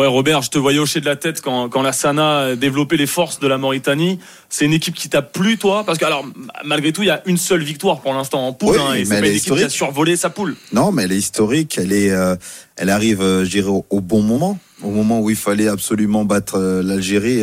Ouais, 0.00 0.06
Robert, 0.06 0.40
je 0.40 0.48
te 0.48 0.56
voyais 0.56 0.78
hocher 0.78 1.00
de 1.00 1.04
la 1.04 1.16
tête 1.16 1.42
quand, 1.42 1.68
quand 1.68 1.82
la 1.82 1.92
Sana 1.92 2.56
développait 2.56 2.96
les 2.96 3.06
forces 3.06 3.38
de 3.38 3.46
la 3.46 3.58
Mauritanie. 3.58 4.18
C'est 4.48 4.64
une 4.64 4.72
équipe 4.72 4.94
qui 4.94 5.10
t'a 5.10 5.20
plu, 5.20 5.58
toi? 5.58 5.84
Parce 5.84 5.98
que, 5.98 6.06
alors, 6.06 6.24
malgré 6.64 6.90
tout, 6.90 7.02
il 7.02 7.08
y 7.08 7.10
a 7.10 7.20
une 7.26 7.36
seule 7.36 7.62
victoire 7.62 8.00
pour 8.00 8.14
l'instant 8.14 8.46
en 8.46 8.54
poule. 8.54 8.78
hein, 8.78 8.94
et 8.94 9.04
c'est 9.04 9.20
pas 9.20 9.26
une 9.26 9.34
équipe 9.34 9.54
qui 9.54 9.62
a 9.62 9.68
survolé 9.68 10.16
sa 10.16 10.30
poule. 10.30 10.56
Non, 10.72 10.90
mais 10.90 11.02
elle 11.02 11.12
est 11.12 11.18
historique. 11.18 11.76
Elle, 11.76 11.92
est, 11.92 12.12
euh, 12.12 12.34
elle 12.76 12.88
arrive, 12.88 13.20
euh, 13.20 13.44
je 13.44 13.50
dirais, 13.50 13.68
au, 13.68 13.84
au 13.90 14.00
bon 14.00 14.22
moment 14.22 14.58
au 14.82 14.88
moment 14.88 15.20
où 15.20 15.28
il 15.28 15.36
fallait 15.36 15.68
absolument 15.68 16.24
battre 16.24 16.54
euh, 16.56 16.82
l'Algérie 16.82 17.42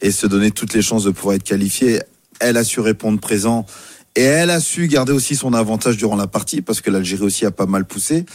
et 0.00 0.10
se 0.10 0.26
donner 0.26 0.50
toutes 0.50 0.74
les 0.74 0.82
chances 0.82 1.04
de 1.04 1.12
pouvoir 1.12 1.36
être 1.36 1.44
qualifiée, 1.44 2.02
elle 2.40 2.56
a 2.56 2.64
su 2.64 2.80
répondre 2.80 3.20
présent 3.20 3.64
et 4.16 4.22
elle 4.22 4.50
a 4.50 4.58
su 4.58 4.88
garder 4.88 5.12
aussi 5.12 5.36
son 5.36 5.54
avantage 5.54 5.96
durant 5.96 6.16
la 6.16 6.26
partie 6.26 6.60
parce 6.60 6.80
que 6.80 6.90
l'Algérie 6.90 7.22
aussi 7.22 7.46
a 7.46 7.52
pas 7.52 7.66
mal 7.66 7.84
poussé. 7.84 8.26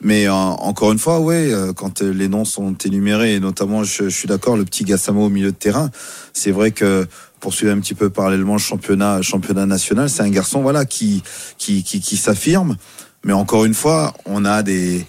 Mais 0.00 0.28
euh, 0.28 0.32
encore 0.32 0.92
une 0.92 0.98
fois, 0.98 1.20
ouais, 1.20 1.50
quand 1.76 2.02
les 2.02 2.28
noms 2.28 2.44
sont 2.44 2.74
énumérés, 2.74 3.34
et 3.34 3.40
notamment, 3.40 3.82
je, 3.84 4.08
suis 4.08 4.28
d'accord, 4.28 4.56
le 4.56 4.64
petit 4.64 4.84
Gassamo 4.84 5.26
au 5.26 5.28
milieu 5.28 5.50
de 5.50 5.56
terrain, 5.56 5.90
c'est 6.32 6.52
vrai 6.52 6.70
que 6.70 7.06
pour 7.40 7.52
suivre 7.52 7.72
un 7.72 7.80
petit 7.80 7.94
peu 7.94 8.10
parallèlement 8.10 8.54
le 8.54 8.58
championnat, 8.58 9.22
championnat 9.22 9.66
national, 9.66 10.08
c'est 10.08 10.22
un 10.22 10.30
garçon, 10.30 10.62
voilà, 10.62 10.84
qui 10.84 11.22
qui, 11.56 11.82
qui, 11.82 12.00
qui 12.00 12.16
s'affirme. 12.16 12.76
Mais 13.24 13.32
encore 13.32 13.64
une 13.64 13.74
fois, 13.74 14.14
on 14.24 14.44
a 14.44 14.62
des 14.62 15.04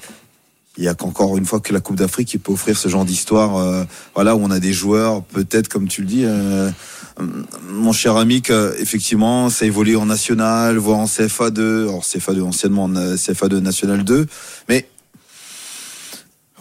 il 0.80 0.86
y 0.86 0.88
a 0.88 0.94
qu'encore 0.94 1.38
une 1.38 1.46
fois 1.46 1.60
que 1.60 1.74
la 1.74 1.82
Coupe 1.82 1.98
d'Afrique 1.98 2.38
peut 2.42 2.54
offrir 2.54 2.78
ce 2.78 2.88
genre 2.88 3.04
d'histoire, 3.04 3.58
euh, 3.58 3.84
voilà, 4.16 4.38
où 4.38 4.40
on 4.42 4.50
a 4.50 4.60
des 4.60 4.72
joueurs, 4.72 5.22
peut-être 5.24 5.68
comme 5.68 5.90
tu 5.90 6.02
le 6.02 6.08
dis, 6.08 6.24
euh, 6.24 6.72
mon 7.70 7.92
cher 7.92 8.16
ami, 8.16 8.42
que, 8.42 8.74
effectivement, 8.80 9.50
ça 9.50 9.66
évolue 9.66 9.98
en 9.98 10.06
national, 10.06 10.78
voire 10.78 11.00
en 11.00 11.06
CFA2, 11.06 11.82
alors 11.90 12.04
CFA2 12.04 12.42
anciennement 12.42 12.86
en 12.86 12.96
euh, 12.96 13.16
CFA2 13.16 13.58
national 13.58 14.06
2, 14.06 14.26
mais 14.70 14.88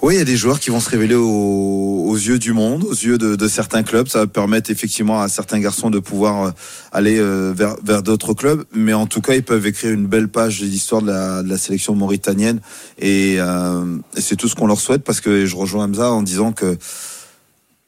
oui, 0.00 0.14
il 0.14 0.18
y 0.18 0.20
a 0.20 0.24
des 0.24 0.36
joueurs 0.36 0.60
qui 0.60 0.70
vont 0.70 0.78
se 0.78 0.90
révéler 0.90 1.16
aux, 1.16 2.14
yeux 2.14 2.38
du 2.38 2.52
monde, 2.52 2.84
aux 2.84 2.92
yeux 2.92 3.18
de, 3.18 3.48
certains 3.48 3.82
clubs. 3.82 4.06
Ça 4.06 4.20
va 4.20 4.26
permettre 4.28 4.70
effectivement 4.70 5.20
à 5.20 5.28
certains 5.28 5.58
garçons 5.58 5.90
de 5.90 5.98
pouvoir 5.98 6.44
euh, 6.44 6.50
aller 6.92 7.18
euh, 7.18 7.52
vers, 7.54 7.76
vers 7.82 8.04
d'autres 8.04 8.32
clubs. 8.32 8.64
Mais 8.72 8.92
en 8.92 9.06
tout 9.06 9.20
cas, 9.20 9.34
ils 9.34 9.42
peuvent 9.42 9.66
écrire 9.66 9.92
une 9.92 10.06
belle 10.06 10.28
page 10.28 10.60
de 10.60 10.66
l'histoire 10.66 11.02
de 11.02 11.08
la, 11.08 11.42
de 11.42 11.48
la 11.48 11.58
sélection 11.58 11.96
mauritanienne. 11.96 12.60
Et, 12.98 13.36
euh, 13.38 13.96
et 14.16 14.20
c'est 14.20 14.36
tout 14.36 14.46
ce 14.46 14.54
qu'on 14.54 14.68
leur 14.68 14.80
souhaite 14.80 15.02
parce 15.02 15.20
que 15.20 15.46
je 15.46 15.56
rejoins 15.56 15.86
Hamza 15.86 16.12
en 16.12 16.22
disant 16.22 16.52
que 16.52 16.76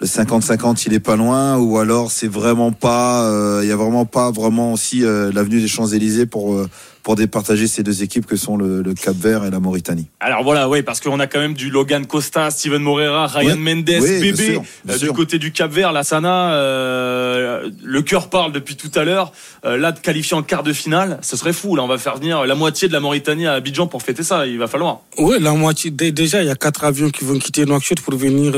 le 0.00 0.06
50-50 0.06 0.84
il 0.86 0.94
est 0.94 1.00
pas 1.00 1.16
loin 1.16 1.58
ou 1.58 1.78
alors 1.78 2.10
c'est 2.10 2.26
vraiment 2.26 2.72
pas 2.72 3.30
il 3.62 3.68
y 3.68 3.72
a 3.72 3.76
vraiment 3.76 4.06
pas 4.06 4.30
vraiment 4.30 4.72
aussi 4.72 5.00
l'avenue 5.00 5.60
des 5.60 5.68
Champs-Élysées 5.68 6.24
pour 6.24 6.58
pour 7.02 7.16
départager 7.16 7.66
ces 7.66 7.82
deux 7.82 8.02
équipes 8.02 8.26
que 8.26 8.36
sont 8.36 8.56
le, 8.56 8.82
Cap 8.94 9.16
Vert 9.16 9.44
et 9.44 9.50
la 9.50 9.60
Mauritanie. 9.60 10.08
Alors 10.20 10.42
voilà, 10.42 10.68
oui, 10.68 10.82
parce 10.82 11.00
qu'on 11.00 11.18
a 11.20 11.26
quand 11.26 11.38
même 11.38 11.54
du 11.54 11.70
Logan 11.70 12.06
Costa, 12.06 12.50
Steven 12.50 12.82
Morera, 12.82 13.26
Ryan 13.26 13.56
Mendes, 13.56 13.84
Bébé, 13.84 14.60
euh, 14.88 14.98
du 14.98 15.12
côté 15.12 15.38
du 15.38 15.52
Cap 15.52 15.70
Vert, 15.70 15.92
la 15.92 16.02
Sana, 16.02 16.52
euh, 16.52 17.70
le 17.82 18.02
cœur 18.02 18.28
parle 18.28 18.52
depuis 18.52 18.76
tout 18.76 18.90
à 18.94 19.04
l'heure. 19.04 19.32
Euh, 19.64 19.76
là, 19.76 19.92
de 19.92 20.00
qualifier 20.00 20.36
en 20.36 20.42
quart 20.42 20.62
de 20.62 20.72
finale, 20.72 21.18
ce 21.22 21.36
serait 21.36 21.52
fou. 21.52 21.76
Là, 21.76 21.82
on 21.82 21.88
va 21.88 21.98
faire 21.98 22.16
venir 22.16 22.44
la 22.44 22.54
moitié 22.54 22.88
de 22.88 22.92
la 22.92 23.00
Mauritanie 23.00 23.46
à 23.46 23.54
Abidjan 23.54 23.86
pour 23.86 24.02
fêter 24.02 24.22
ça. 24.22 24.46
Il 24.46 24.58
va 24.58 24.66
falloir. 24.66 25.00
Oui, 25.18 25.36
la 25.40 25.52
moitié. 25.52 25.90
Déjà, 25.90 26.42
il 26.42 26.46
y 26.46 26.50
a 26.50 26.56
quatre 26.56 26.84
avions 26.84 27.10
qui 27.10 27.24
vont 27.24 27.38
quitter 27.38 27.64
Nouakchott 27.64 28.00
pour 28.00 28.14
venir 28.14 28.54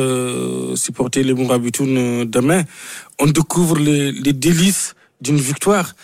supporter 0.77 1.23
les 1.23 1.35
Mourabitoun 1.35 2.25
demain. 2.25 2.63
On 3.19 3.27
découvre 3.27 3.79
les, 3.79 4.13
les 4.13 4.33
délices 4.33 4.95
d'une 5.21 5.39
victoire 5.39 5.95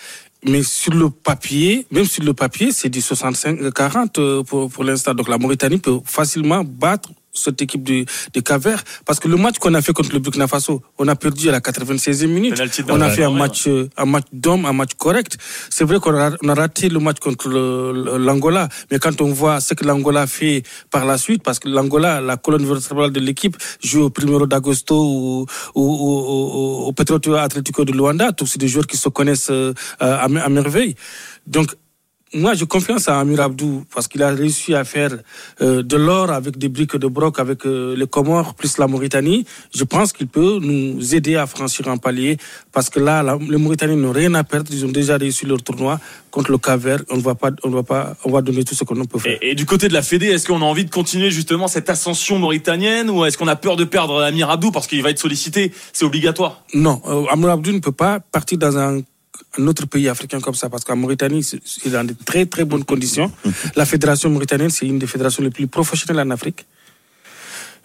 mais 0.44 0.62
sur 0.62 0.94
le 0.94 1.10
papier, 1.10 1.86
même 1.90 2.04
sur 2.04 2.22
le 2.22 2.34
papier, 2.34 2.70
c'est 2.72 2.88
du 2.88 3.00
65-40 3.00 4.18
euh, 4.18 4.42
pour, 4.42 4.70
pour 4.70 4.84
l'instant. 4.84 5.14
Donc 5.14 5.28
la 5.28 5.38
Mauritanie 5.38 5.78
peut 5.78 5.98
facilement 6.04 6.64
battre 6.64 7.10
cette 7.38 7.62
équipe 7.62 7.82
de, 7.82 8.04
de 8.34 8.40
Caver 8.40 8.76
parce 9.04 9.20
que 9.20 9.28
le 9.28 9.36
match 9.36 9.58
qu'on 9.58 9.74
a 9.74 9.82
fait 9.82 9.92
contre 9.92 10.12
le 10.12 10.18
Burkina 10.18 10.46
Faso, 10.46 10.82
on 10.98 11.08
a 11.08 11.16
perdu 11.16 11.48
à 11.48 11.52
la 11.52 11.60
96e 11.60 12.26
minute. 12.26 12.60
On 12.88 13.00
a 13.00 13.10
fait 13.10 13.24
un 13.24 13.30
match, 13.30 13.66
euh, 13.66 13.88
un 13.96 14.04
match 14.06 14.26
d'homme, 14.32 14.64
un 14.66 14.72
match 14.72 14.92
correct. 14.98 15.36
C'est 15.70 15.84
vrai 15.84 15.98
qu'on 16.00 16.14
a, 16.16 16.30
on 16.42 16.48
a 16.48 16.54
raté 16.54 16.88
le 16.88 16.98
match 17.00 17.18
contre 17.20 17.48
l'Angola, 17.48 18.68
mais 18.90 18.98
quand 18.98 19.20
on 19.20 19.32
voit 19.32 19.60
ce 19.60 19.74
que 19.74 19.84
l'Angola 19.84 20.26
fait 20.26 20.62
par 20.90 21.04
la 21.04 21.18
suite, 21.18 21.42
parce 21.42 21.58
que 21.58 21.68
l'Angola, 21.68 22.20
la 22.20 22.36
colonne 22.36 22.64
vertébrale 22.64 23.12
de 23.12 23.20
l'équipe, 23.20 23.56
joue 23.82 24.04
au 24.04 24.10
Primero 24.10 24.46
d'Agosto 24.46 24.96
ou, 24.96 25.46
ou, 25.74 25.82
ou, 25.82 26.88
au 26.88 26.92
Petro 26.92 27.34
Atlético 27.34 27.84
de 27.84 27.92
Luanda, 27.92 28.32
tous 28.32 28.46
ces 28.46 28.58
des 28.58 28.68
joueurs 28.68 28.86
qui 28.86 28.96
se 28.96 29.08
connaissent 29.08 29.50
euh, 29.50 29.72
à, 30.00 30.24
à 30.24 30.48
merveille. 30.48 30.94
Donc 31.46 31.74
moi, 32.34 32.52
j'ai 32.54 32.66
confiance 32.66 33.08
à 33.08 33.18
Amir 33.18 33.40
Abdou 33.40 33.84
parce 33.94 34.06
qu'il 34.06 34.22
a 34.22 34.30
réussi 34.30 34.74
à 34.74 34.84
faire 34.84 35.16
euh, 35.62 35.82
de 35.82 35.96
l'or 35.96 36.30
avec 36.30 36.58
des 36.58 36.68
briques 36.68 36.96
de 36.96 37.06
broc 37.06 37.38
avec 37.38 37.64
euh, 37.64 37.96
les 37.96 38.06
Comores 38.06 38.54
plus 38.54 38.76
la 38.76 38.86
Mauritanie. 38.86 39.46
Je 39.74 39.84
pense 39.84 40.12
qu'il 40.12 40.26
peut 40.26 40.58
nous 40.60 41.14
aider 41.14 41.36
à 41.36 41.46
franchir 41.46 41.88
un 41.88 41.96
palier 41.96 42.36
parce 42.70 42.90
que 42.90 43.00
là, 43.00 43.24
les 43.48 43.56
Mauritaniens 43.56 43.96
n'ont 43.96 44.12
rien 44.12 44.34
à 44.34 44.44
perdre. 44.44 44.70
Ils 44.72 44.84
ont 44.84 44.90
déjà 44.90 45.16
réussi 45.16 45.46
leur 45.46 45.62
tournoi 45.62 46.00
contre 46.30 46.50
le 46.50 46.58
Caver. 46.58 46.96
On 47.08 47.16
ne 47.16 47.22
va 47.22 47.34
pas, 47.34 47.50
on 47.64 47.70
va 47.70 47.82
pas, 47.82 48.14
on 48.24 48.30
va 48.30 48.42
donner 48.42 48.62
tout 48.62 48.74
ce 48.74 48.84
qu'on 48.84 48.94
peut 49.06 49.18
faire. 49.18 49.38
Et, 49.40 49.54
du 49.54 49.64
côté 49.64 49.88
de 49.88 49.94
la 49.94 50.02
Fédé, 50.02 50.26
est-ce 50.26 50.46
qu'on 50.46 50.60
a 50.60 50.64
envie 50.66 50.84
de 50.84 50.90
continuer 50.90 51.30
justement 51.30 51.66
cette 51.66 51.88
ascension 51.88 52.38
mauritanienne 52.38 53.08
ou 53.08 53.24
est-ce 53.24 53.38
qu'on 53.38 53.48
a 53.48 53.56
peur 53.56 53.76
de 53.76 53.84
perdre 53.84 54.22
Amir 54.22 54.50
Abdou 54.50 54.70
parce 54.70 54.86
qu'il 54.86 55.02
va 55.02 55.10
être 55.10 55.18
sollicité? 55.18 55.72
C'est 55.94 56.04
obligatoire. 56.04 56.62
Non, 56.74 57.00
euh, 57.06 57.24
Amir 57.30 57.50
Abdou 57.50 57.72
ne 57.72 57.78
peut 57.78 57.92
pas 57.92 58.20
partir 58.20 58.58
dans 58.58 58.76
un 58.76 59.00
un 59.58 59.66
autre 59.66 59.86
pays 59.86 60.08
africain 60.08 60.40
comme 60.40 60.54
ça, 60.54 60.68
parce 60.68 60.84
qu'en 60.84 60.96
Mauritanie, 60.96 61.42
c'est 61.42 61.90
dans 61.90 62.06
de 62.06 62.14
très 62.24 62.46
très 62.46 62.64
bonnes 62.64 62.84
conditions. 62.84 63.30
La 63.76 63.84
fédération 63.84 64.30
mauritanienne, 64.30 64.70
c'est 64.70 64.86
une 64.86 64.98
des 64.98 65.06
fédérations 65.06 65.42
les 65.42 65.50
plus 65.50 65.66
professionnelles 65.66 66.26
en 66.26 66.30
Afrique. 66.30 66.66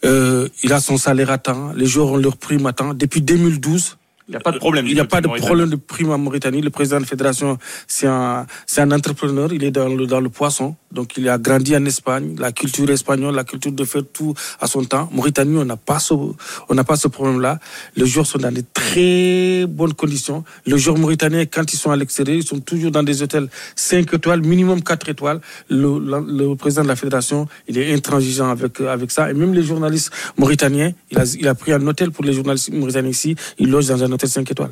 Euh, 0.05 0.50
il 0.63 0.74
a 0.74 0.81
son 0.81 0.98
salaire 0.98 1.31
à 1.31 1.38
temps, 1.38 1.72
les 1.74 1.86
joueurs 1.86 2.12
ont 2.12 2.17
leur 2.17 2.38
prime 2.38 2.65
à 2.65 2.74
temps. 2.74 2.93
Depuis 2.93 3.22
2012, 3.22 3.98
il 4.27 4.32
n'y 4.32 4.38
a 4.38 4.39
pas 4.39 4.51
de 4.51 4.58
problème. 4.58 4.88
Il 4.88 4.94
n'y 4.94 5.00
a 5.01 5.06
pas 5.06 5.20
de 5.20 5.27
problème 5.27 5.70
de 5.70 5.75
prime 5.75 6.12
en 6.12 6.18
Mauritanie. 6.18 6.62
Le 6.62 6.70
président 6.70 6.98
de 6.98 7.01
la 7.01 7.08
fédération, 7.08 7.58
c'est 7.88 8.08
un, 8.08 8.46
c'est 8.65 8.80
un 8.82 8.92
entrepreneur. 8.92 9.51
Il 9.51 9.63
est 9.63 9.72
dans 9.72 9.89
le, 9.89 10.06
dans 10.08 10.22
le 10.22 10.30
poisson. 10.30 10.75
Donc 10.94 11.18
il 11.18 11.27
a 11.27 11.38
grandi 11.38 11.75
en 11.75 11.84
Espagne, 11.86 12.36
la 12.38 12.51
culture 12.51 12.89
espagnole, 12.89 13.36
la 13.36 13.44
culture 13.44 13.72
de 13.72 13.84
faire 13.84 14.03
tout 14.13 14.34
à 14.62 14.68
son 14.68 14.86
temps. 14.86 15.10
Mauritanie, 15.12 15.58
on 15.58 15.65
n'a 15.65 15.75
pas 15.75 16.00
ce, 16.00 16.13
on 16.13 16.74
n'a 16.74 16.84
pas 16.84 16.96
ce 16.96 17.08
problème-là. 17.08 17.60
Les 17.96 18.06
joueurs 18.06 18.27
sont 18.27 18.38
dans 18.38 18.51
de 18.53 18.63
très 18.74 19.65
bonnes 19.68 19.94
conditions. 19.94 20.44
Les 20.65 20.77
joueurs 20.77 20.98
mauritaniens, 20.98 21.46
quand 21.46 21.74
ils 21.74 21.77
sont 21.77 21.92
à 21.92 21.96
l'extérieur, 21.98 22.38
ils 22.38 22.46
sont 22.46 22.60
toujours 22.60 22.92
dans 22.92 23.03
des 23.03 23.24
hôtels 23.24 23.50
5 23.75 24.13
étoiles, 24.13 24.42
minimum 24.42 24.84
4 24.84 25.10
étoiles. 25.10 25.42
Le, 25.70 26.00
le, 26.00 26.56
président 26.56 26.84
de 26.84 26.88
la 26.88 26.96
fédération, 26.96 27.48
il 27.68 27.77
est 27.77 27.94
intransigeant 27.94 28.50
avec, 28.50 28.80
avec 28.80 29.12
ça. 29.12 29.30
Et 29.32 29.34
même 29.34 29.53
les 29.53 29.63
journalistes 29.63 30.12
mauritaniens, 30.38 30.94
il 31.12 31.18
a, 31.18 31.24
il 31.38 31.48
a 31.48 31.56
pris 31.56 31.74
un 31.74 31.86
hôtel 31.88 32.12
pour 32.12 32.24
les 32.24 32.34
journalistes 32.34 32.72
mauritaniens 32.72 33.10
ici. 33.10 33.36
Il 33.58 33.70
loge 33.70 33.88
dans 33.88 34.03
un 34.03 34.12
hôtel 34.13 34.29
5 34.29 34.50
étoiles. 34.50 34.72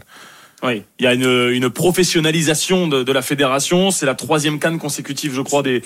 Oui, 0.63 0.83
il 1.00 1.05
y 1.05 1.07
a 1.07 1.13
une, 1.13 1.50
une 1.51 1.69
professionnalisation 1.71 2.88
de, 2.88 3.01
de, 3.01 3.12
la 3.12 3.24
fédération. 3.24 3.89
C'est 3.89 4.05
la 4.05 4.13
troisième 4.13 4.60
canne 4.60 4.77
consécutive, 4.77 5.33
je 5.33 5.41
crois, 5.41 5.63
des, 5.63 5.81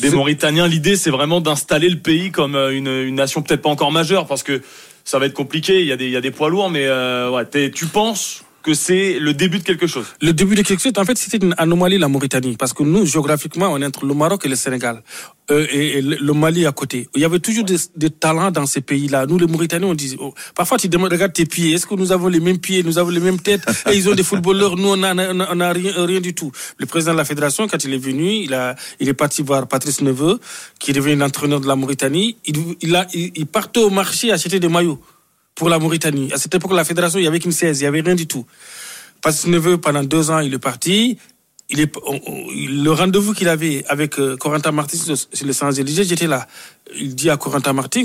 des 0.00 0.10
Mauritaniens. 0.10 0.68
L'idée, 0.68 0.96
c'est 0.96 1.10
vraiment 1.10 1.40
d'installer 1.40 1.88
le 1.88 1.98
pays 1.98 2.30
comme 2.30 2.54
euh, 2.54 2.76
une, 2.76 2.88
une 2.88 3.14
nation 3.14 3.40
peut-être 3.40 3.62
pas 3.62 3.70
encore 3.70 3.92
majeure, 3.92 4.26
parce 4.26 4.42
que 4.42 4.60
ça 5.04 5.18
va 5.18 5.24
être 5.24 5.34
compliqué. 5.34 5.80
Il 5.80 5.86
y 5.86 5.92
a 5.92 5.96
des, 5.96 6.04
il 6.04 6.12
y 6.12 6.16
a 6.16 6.20
des 6.20 6.30
poids 6.30 6.50
lourds, 6.50 6.68
mais 6.68 6.86
euh, 6.86 7.30
ouais, 7.30 7.70
tu 7.70 7.86
penses 7.86 8.44
que 8.62 8.74
c'est 8.74 9.18
le 9.18 9.34
début 9.34 9.58
de 9.58 9.64
quelque 9.64 9.86
chose. 9.86 10.06
Le 10.20 10.32
début 10.32 10.54
de 10.54 10.62
quelque 10.62 10.82
chose, 10.82 10.92
en 10.96 11.04
fait, 11.04 11.16
c'était 11.16 11.44
une 11.44 11.54
anomalie, 11.58 11.98
la 11.98 12.08
Mauritanie, 12.08 12.56
parce 12.56 12.72
que 12.72 12.82
nous, 12.82 13.06
géographiquement, 13.06 13.68
on 13.70 13.80
est 13.80 13.86
entre 13.86 14.04
le 14.04 14.14
Maroc 14.14 14.44
et 14.44 14.48
le 14.48 14.56
Sénégal, 14.56 15.02
euh, 15.50 15.66
et, 15.70 16.02
le 16.02 16.32
Mali 16.32 16.66
à 16.66 16.72
côté. 16.72 17.08
Il 17.14 17.22
y 17.22 17.24
avait 17.24 17.38
toujours 17.38 17.64
des, 17.64 18.10
talents 18.10 18.50
dans 18.50 18.66
ces 18.66 18.80
pays-là. 18.80 19.26
Nous, 19.26 19.38
les 19.38 19.46
Mauritaniens, 19.46 19.88
on 19.88 19.94
disait, 19.94 20.16
oh, 20.20 20.34
parfois 20.54 20.78
tu 20.78 20.88
demandes, 20.88 21.12
regarde 21.12 21.32
tes 21.32 21.46
pieds, 21.46 21.72
est-ce 21.72 21.86
que 21.86 21.94
nous 21.94 22.12
avons 22.12 22.28
les 22.28 22.40
mêmes 22.40 22.58
pieds, 22.58 22.82
nous 22.82 22.98
avons 22.98 23.10
les 23.10 23.20
mêmes 23.20 23.40
têtes, 23.40 23.64
et 23.90 23.96
ils 23.96 24.08
ont 24.08 24.14
des 24.14 24.22
footballeurs, 24.22 24.76
nous, 24.76 24.88
on 24.88 24.96
n'a 24.96 25.72
rien, 25.72 25.92
rien 25.96 26.20
du 26.20 26.34
tout. 26.34 26.52
Le 26.76 26.86
président 26.86 27.12
de 27.12 27.18
la 27.18 27.24
fédération, 27.24 27.66
quand 27.66 27.82
il 27.84 27.94
est 27.94 27.98
venu, 27.98 28.30
il, 28.44 28.54
a, 28.54 28.74
il 29.00 29.08
est 29.08 29.14
parti 29.14 29.42
voir 29.42 29.66
Patrice 29.66 30.02
Neveu, 30.02 30.38
qui 30.78 30.90
est 30.90 30.94
devenu 30.94 31.16
l'entraîneur 31.16 31.60
de 31.60 31.66
la 31.66 31.76
Mauritanie. 31.76 32.36
Il, 32.44 32.56
il, 32.80 32.94
a, 32.94 33.06
il 33.14 33.46
partait 33.46 33.80
au 33.80 33.90
marché 33.90 34.32
acheter 34.32 34.60
des 34.60 34.68
maillots 34.68 35.00
pour 35.54 35.68
la 35.68 35.78
Mauritanie. 35.78 36.32
À 36.32 36.38
cette 36.38 36.54
époque, 36.54 36.72
la 36.72 36.84
fédération, 36.84 37.18
il 37.18 37.24
y 37.24 37.28
avait 37.28 37.38
qu'une 37.38 37.52
16, 37.52 37.80
il 37.80 37.82
n'y 37.82 37.88
avait 37.88 38.00
rien 38.00 38.14
du 38.14 38.26
tout. 38.26 38.46
Parce 39.22 39.42
que 39.42 39.50
Neveu, 39.50 39.78
pendant 39.78 40.02
deux 40.02 40.30
ans, 40.30 40.40
il 40.40 40.54
est 40.54 40.58
parti. 40.58 41.18
Il 41.68 41.88
le 42.82 42.90
rendez-vous 42.90 43.32
qu'il 43.32 43.48
avait 43.48 43.84
avec 43.88 44.18
euh, 44.18 44.36
Corentin 44.36 44.72
Martins 44.72 45.14
sur 45.14 45.46
le 45.46 45.52
Champs-Élysées, 45.52 46.04
j'étais 46.04 46.26
là. 46.26 46.46
Il 46.96 47.14
dit 47.14 47.30
à 47.30 47.36
Corentin 47.36 47.72
Martins, 47.72 48.02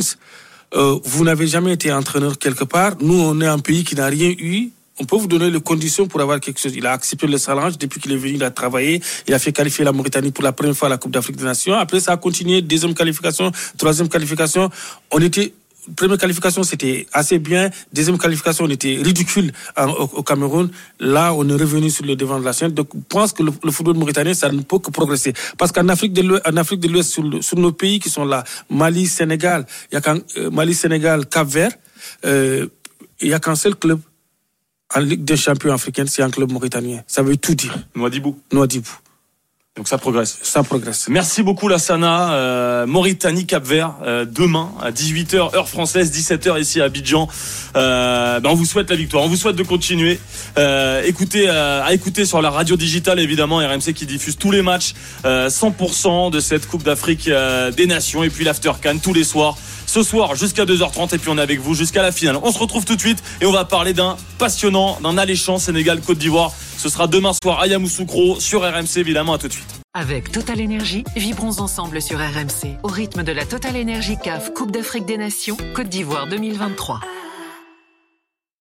euh, 0.76 1.00
vous 1.04 1.24
n'avez 1.24 1.48
jamais 1.48 1.74
été 1.74 1.92
entraîneur 1.92 2.38
quelque 2.38 2.64
part. 2.64 2.94
Nous, 3.00 3.20
on 3.20 3.40
est 3.42 3.48
un 3.48 3.60
pays 3.60 3.84
qui 3.84 3.96
n'a 3.96 4.06
rien 4.06 4.30
eu. 4.30 4.70
On 5.00 5.06
peut 5.06 5.18
vous 5.18 5.28
donner 5.28 5.50
les 5.50 5.60
conditions 5.60 6.08
pour 6.08 6.22
avoir 6.22 6.40
quelque 6.40 6.60
chose. 6.60 6.74
Il 6.76 6.86
a 6.86 6.92
accepté 6.92 7.28
le 7.28 7.38
challenge. 7.38 7.78
Depuis 7.78 8.00
qu'il 8.00 8.12
est 8.12 8.18
venu, 8.18 8.36
il 8.36 8.44
a 8.44 8.52
travaillé. 8.52 9.02
Il 9.28 9.34
a 9.34 9.40
fait 9.40 9.52
qualifier 9.52 9.84
la 9.84 9.92
Mauritanie 9.92 10.32
pour 10.32 10.44
la 10.44 10.54
première 10.54 10.76
fois 10.76 10.88
à 10.88 10.90
la 10.90 10.98
Coupe 10.98 11.12
d'Afrique 11.12 11.36
des 11.36 11.44
Nations. 11.44 11.74
Après, 11.74 12.00
ça 12.00 12.14
a 12.14 12.18
continué. 12.18 12.62
Deuxième 12.62 12.94
qualification, 12.94 13.52
troisième 13.78 14.10
qualification. 14.10 14.70
On 15.12 15.20
était 15.20 15.54
première 15.96 16.18
qualification, 16.18 16.64
c'était 16.64 17.08
assez 17.14 17.40
bien. 17.40 17.70
Deuxième 17.94 18.18
qualification, 18.18 18.66
on 18.66 18.70
était 18.70 18.98
ridicule 19.02 19.52
au, 19.78 20.24
Cameroun. 20.24 20.70
Là, 21.00 21.34
on 21.34 21.48
est 21.48 21.54
revenu 21.54 21.90
sur 21.90 22.06
le 22.06 22.16
devant 22.16 22.40
de 22.40 22.46
la 22.46 22.54
scène. 22.54 22.72
Donc, 22.72 22.90
je 22.94 23.00
pense 23.08 23.34
que 23.34 23.44
le, 23.44 23.72
football 23.72 23.96
mauritanien, 23.96 24.34
ça 24.34 24.52
ne 24.52 24.62
peut 24.62 24.80
que 24.80 24.92
progresser. 24.92 25.34
Parce 25.58 25.72
qu'en 25.72 25.88
Afrique 25.90 26.14
de 26.14 26.22
l'Ouest, 26.22 27.10
sur, 27.10 27.44
sur, 27.44 27.58
nos 27.58 27.72
pays 27.72 28.00
qui 28.00 28.10
sont 28.10 28.26
là, 28.26 28.44
Mali, 28.70 29.08
Sénégal, 29.08 29.66
il 29.92 29.96
y 29.96 29.98
a 29.98 30.16
euh, 30.38 30.50
Mali, 30.50 30.74
Sénégal, 30.74 31.26
Cap-Vert, 31.28 31.72
euh, 32.26 32.68
il 33.22 33.28
n'y 33.28 33.34
a 33.34 33.40
qu'un 33.40 33.56
seul 33.56 33.76
club 33.76 34.00
en 34.94 35.00
Ligue 35.00 35.24
des 35.24 35.38
champions 35.38 35.74
africaine, 35.74 36.08
c'est 36.08 36.22
un 36.22 36.30
club 36.30 36.52
mauritanien. 36.52 37.04
Ça 37.08 37.22
veut 37.24 37.38
tout 37.38 37.56
dire. 37.56 37.76
Noadibou. 37.96 38.40
Noadibou. 38.52 38.92
Donc 39.76 39.90
ça 39.90 39.98
progresse. 39.98 40.40
Ça 40.42 40.64
progresse. 40.64 41.08
Merci 41.10 41.44
beaucoup 41.44 41.68
Lassana. 41.68 42.32
Euh, 42.32 42.86
Mauritanie 42.86 43.46
Cap 43.46 43.66
Vert 43.66 43.96
euh, 44.06 44.24
demain 44.24 44.72
à 44.82 44.92
18h 44.92 45.54
heure 45.54 45.68
française, 45.68 46.18
17h 46.18 46.62
ici 46.62 46.80
à 46.80 46.86
Abidjan. 46.86 47.28
Euh, 47.76 48.40
ben 48.40 48.52
on 48.52 48.54
vous 48.54 48.64
souhaite 48.64 48.90
la 48.90 48.96
victoire, 48.96 49.24
on 49.24 49.28
vous 49.28 49.36
souhaite 49.36 49.58
de 49.58 49.64
continuer. 49.64 50.18
Euh, 50.58 51.04
écoutez 51.06 51.50
à 51.50 51.92
écouter 51.94 52.24
sur 52.24 52.42
la 52.42 52.52
radio 52.52 52.78
digitale 52.78 53.20
évidemment 53.20 53.58
RMC 53.58 53.92
qui 53.94 54.06
diffuse 54.06 54.38
tous 54.38 54.52
les 54.52 54.62
matchs 54.62 54.94
100% 55.26 56.32
de 56.32 56.40
cette 56.40 56.68
Coupe 56.68 56.84
d'Afrique 56.84 57.30
des 57.76 57.86
Nations 57.86 58.24
et 58.24 58.30
puis 58.30 58.46
l'After 58.46 58.72
Can 58.82 59.00
tous 59.00 59.14
les 59.14 59.26
soirs. 59.26 59.58
Ce 59.96 60.04
soir 60.04 60.36
jusqu'à 60.36 60.66
2h30 60.66 61.16
et 61.16 61.18
puis 61.18 61.30
on 61.30 61.38
est 61.38 61.42
avec 61.42 61.62
vous 61.62 61.74
jusqu'à 61.74 62.02
la 62.02 62.12
finale. 62.12 62.38
On 62.44 62.52
se 62.52 62.60
retrouve 62.60 62.84
tout 62.84 62.98
de 62.98 63.00
suite 63.00 63.24
et 63.40 63.46
on 63.46 63.54
va 63.54 63.64
parler 63.64 63.94
d'un 63.94 64.18
passionnant, 64.38 65.00
d'un 65.02 65.18
alléchant 65.18 65.58
Sénégal 65.58 66.02
Côte 66.02 66.18
d'Ivoire. 66.18 66.52
Ce 66.78 66.90
sera 66.90 67.08
demain 67.08 67.32
soir 67.42 67.62
à 67.62 67.68
Yamoussoukro 67.68 68.42
sur 68.42 68.64
RMC 68.64 68.98
évidemment. 68.98 69.36
À 69.36 69.38
tout 69.38 69.48
de 69.48 69.54
suite. 69.54 69.70
Avec 69.94 70.34
Total 70.34 70.60
Énergie, 70.60 71.06
vibrons 71.16 71.62
ensemble 71.62 72.02
sur 72.02 72.20
RMC 72.20 72.78
au 72.84 72.90
rythme 72.90 73.24
de 73.24 73.32
la 73.32 73.46
Total 73.46 73.74
Énergie 73.78 74.18
CAF 74.22 74.54
Coupe 74.54 74.72
d'Afrique 74.72 75.06
des 75.06 75.16
Nations 75.16 75.56
Côte 75.74 75.88
d'Ivoire 75.88 76.28
2023. 76.28 77.00